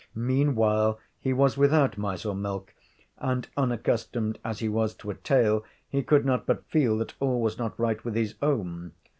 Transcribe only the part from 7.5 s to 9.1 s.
not right with his own.